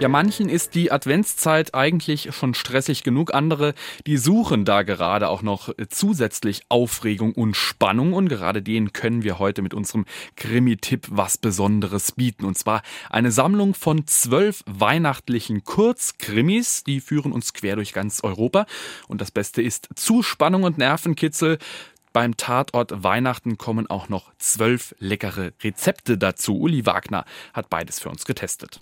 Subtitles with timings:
[0.00, 3.34] Ja, manchen ist die Adventszeit eigentlich schon stressig genug.
[3.34, 3.74] Andere,
[4.06, 8.14] die suchen da gerade auch noch zusätzlich Aufregung und Spannung.
[8.14, 10.06] Und gerade denen können wir heute mit unserem
[10.36, 12.46] Krimi-Tipp was Besonderes bieten.
[12.46, 12.80] Und zwar
[13.10, 16.82] eine Sammlung von zwölf weihnachtlichen Kurzkrimis.
[16.82, 18.64] Die führen uns quer durch ganz Europa.
[19.06, 21.58] Und das Beste ist zu Spannung und Nervenkitzel.
[22.14, 26.58] Beim Tatort Weihnachten kommen auch noch zwölf leckere Rezepte dazu.
[26.58, 28.78] Uli Wagner hat beides für uns getestet.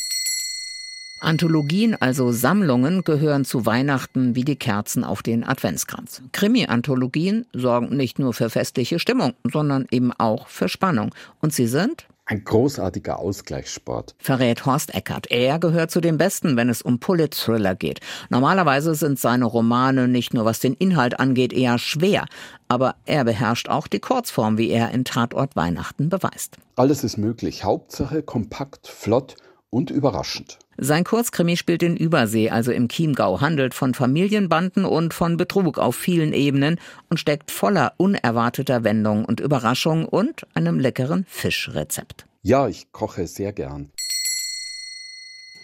[1.20, 6.22] Anthologien, also Sammlungen, gehören zu Weihnachten wie die Kerzen auf den Adventskranz.
[6.32, 11.14] Krimi-Anthologien sorgen nicht nur für festliche Stimmung, sondern eben auch für Spannung.
[11.40, 14.14] Und sie sind ein großartiger Ausgleichssport.
[14.18, 15.30] Verrät Horst Eckert.
[15.30, 18.00] Er gehört zu den Besten, wenn es um Polit-Thriller geht.
[18.28, 22.26] Normalerweise sind seine Romane nicht nur was den Inhalt angeht eher schwer,
[22.68, 26.58] aber er beherrscht auch die Kurzform, wie er in Tatort Weihnachten beweist.
[26.76, 27.64] Alles ist möglich.
[27.64, 29.36] Hauptsache kompakt, flott
[29.70, 30.58] und überraschend.
[30.80, 35.96] Sein Kurzkrimi spielt in Übersee, also im Chiemgau, handelt von Familienbanden und von Betrug auf
[35.96, 36.78] vielen Ebenen
[37.10, 42.26] und steckt voller unerwarteter Wendungen und Überraschungen und einem leckeren Fischrezept.
[42.42, 43.90] Ja, ich koche sehr gern.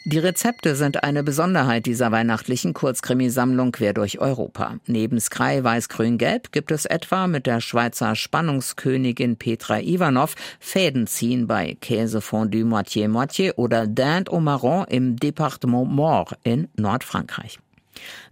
[0.07, 4.77] Die Rezepte sind eine Besonderheit dieser weihnachtlichen Kurzkrimisammlung quer durch Europa.
[4.87, 11.79] Neben Skrei Weiß-Grün-Gelb gibt es etwa mit der Schweizer Spannungskönigin Petra Ivanov Fäden ziehen bei
[11.81, 17.59] Käsefondue Moitié-Moitié oder Dinde au Marron im Département Mort in Nordfrankreich.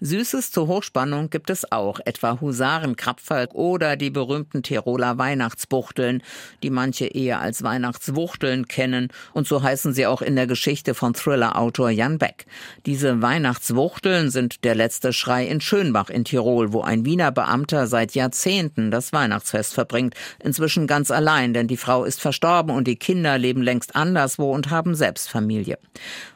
[0.01, 6.23] Süßes zur Hochspannung gibt es auch, etwa Husarenkrapferl oder die berühmten Tiroler Weihnachtsbuchteln,
[6.63, 11.15] die manche eher als Weihnachtswuchteln kennen und so heißen sie auch in der Geschichte von
[11.15, 12.47] Thriller-Autor Jan Beck.
[12.87, 18.15] Diese Weihnachtswuchteln sind der letzte Schrei in Schönbach in Tirol, wo ein Wiener Beamter seit
[18.15, 23.39] Jahrzehnten das Weihnachtsfest verbringt, inzwischen ganz allein, denn die Frau ist verstorben und die Kinder
[23.39, 25.79] leben längst anderswo und haben selbst Familie.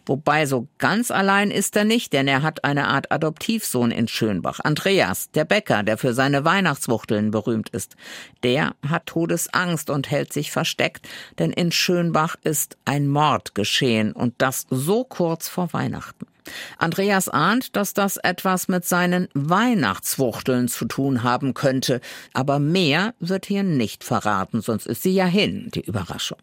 [0.06, 4.60] Wobei so ganz allein ist er nicht, denn er hat eine Art Adoptivsohn in Schönbach,
[4.62, 7.97] Andreas, der Bäcker, der für seine Weihnachtswuchteln berühmt ist.
[8.43, 14.34] Der hat Todesangst und hält sich versteckt, denn in Schönbach ist ein Mord geschehen und
[14.37, 16.26] das so kurz vor Weihnachten.
[16.76, 22.03] Andreas ahnt, dass das etwas mit seinen Weihnachtswuchteln zu tun haben könnte,
[22.34, 26.38] aber mehr wird hier nicht verraten, sonst ist sie ja hin, die Überraschung.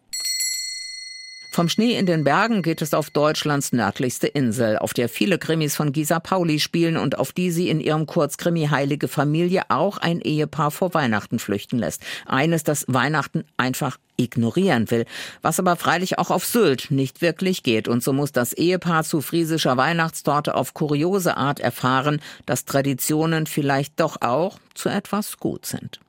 [1.54, 5.76] Vom Schnee in den Bergen geht es auf Deutschlands nördlichste Insel, auf der viele Krimis
[5.76, 10.20] von Gisa Pauli spielen und auf die sie in ihrem Kurzkrimi Heilige Familie auch ein
[10.20, 12.02] Ehepaar vor Weihnachten flüchten lässt.
[12.26, 15.06] Eines, das Weihnachten einfach ignorieren will,
[15.42, 17.86] was aber freilich auch auf Sylt nicht wirklich geht.
[17.86, 24.00] Und so muss das Ehepaar zu friesischer Weihnachtstorte auf kuriose Art erfahren, dass Traditionen vielleicht
[24.00, 26.00] doch auch zu etwas gut sind.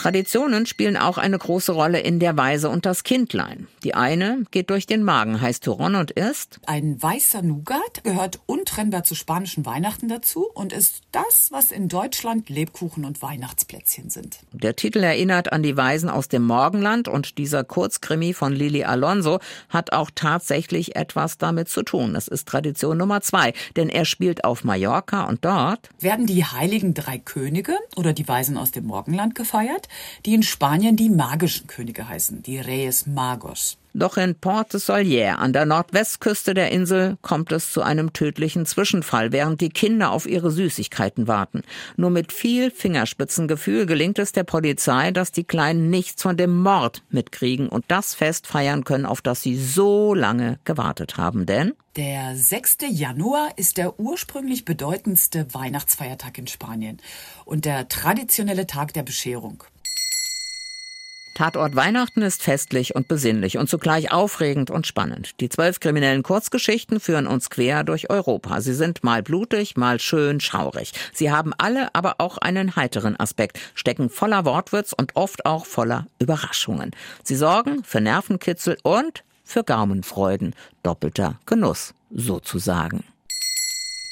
[0.00, 3.68] Traditionen spielen auch eine große Rolle in der Weise und das Kindlein.
[3.84, 9.04] Die eine geht durch den Magen, heißt Turon und ist ein weißer Nougat, gehört untrennbar
[9.04, 14.38] zu spanischen Weihnachten dazu und ist das, was in Deutschland Lebkuchen und Weihnachtsplätzchen sind.
[14.52, 19.38] Der Titel erinnert an die Weisen aus dem Morgenland und dieser Kurzkrimi von Lili Alonso
[19.68, 22.16] hat auch tatsächlich etwas damit zu tun.
[22.16, 26.94] Es ist Tradition Nummer zwei, denn er spielt auf Mallorca und dort werden die heiligen
[26.94, 29.89] drei Könige oder die Weisen aus dem Morgenland gefeiert
[30.26, 33.76] die in Spanien die magischen Könige heißen, die Reyes Magos.
[33.92, 38.64] Doch in Port de Solier an der Nordwestküste der Insel kommt es zu einem tödlichen
[38.64, 41.62] Zwischenfall, während die Kinder auf ihre Süßigkeiten warten.
[41.96, 47.02] Nur mit viel Fingerspitzengefühl gelingt es der Polizei, dass die Kleinen nichts von dem Mord
[47.10, 51.46] mitkriegen und das Fest feiern können, auf das sie so lange gewartet haben.
[51.46, 52.78] Denn der 6.
[52.90, 56.98] Januar ist der ursprünglich bedeutendste Weihnachtsfeiertag in Spanien
[57.44, 59.64] und der traditionelle Tag der Bescherung.
[61.34, 65.40] Tatort Weihnachten ist festlich und besinnlich und zugleich aufregend und spannend.
[65.40, 68.60] Die zwölf kriminellen Kurzgeschichten führen uns quer durch Europa.
[68.60, 70.92] Sie sind mal blutig, mal schön schaurig.
[71.12, 76.06] Sie haben alle aber auch einen heiteren Aspekt, stecken voller Wortwitz und oft auch voller
[76.18, 76.90] Überraschungen.
[77.22, 80.54] Sie sorgen für Nervenkitzel und für Gaumenfreuden.
[80.82, 83.04] Doppelter Genuss sozusagen.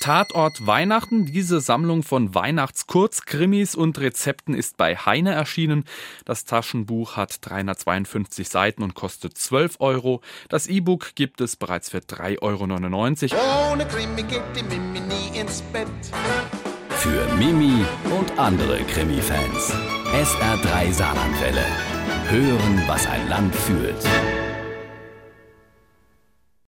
[0.00, 1.26] Tatort Weihnachten.
[1.26, 5.84] Diese Sammlung von Weihnachtskurzkrimis und Rezepten ist bei Heine erschienen.
[6.24, 10.20] Das Taschenbuch hat 352 Seiten und kostet 12 Euro.
[10.48, 13.72] Das E-Book gibt es bereits für 3,99 Euro.
[13.72, 15.88] Ohne Krimi geht die Mimi nie ins Bett.
[16.90, 17.84] Für Mimi
[18.18, 19.72] und andere Krimi-Fans.
[20.12, 21.64] SR3 Saarlandwelle.
[22.28, 23.96] Hören, was ein Land fühlt.